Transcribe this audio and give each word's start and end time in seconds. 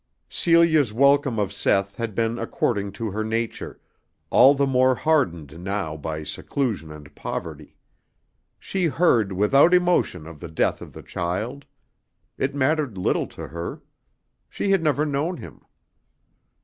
Celia's 0.29 0.91
welcome 0.91 1.37
of 1.37 1.53
Seth 1.53 1.97
had 1.97 2.15
been 2.15 2.39
according 2.39 2.91
to 2.93 3.11
her 3.11 3.23
nature, 3.23 3.79
all 4.31 4.55
the 4.55 4.65
more 4.65 4.95
hardened 4.95 5.63
now 5.63 5.95
by 5.95 6.23
seclusion 6.23 6.91
and 6.91 7.13
poverty. 7.13 7.77
She 8.57 8.85
heard 8.87 9.31
without 9.31 9.75
emotion 9.75 10.25
of 10.25 10.39
the 10.39 10.49
death 10.49 10.81
of 10.81 10.93
the 10.93 11.03
child. 11.03 11.65
It 12.35 12.55
mattered 12.55 12.97
little 12.97 13.27
to 13.27 13.49
her. 13.49 13.83
She 14.49 14.71
had 14.71 14.81
never 14.81 15.05
known 15.05 15.37
him. 15.37 15.61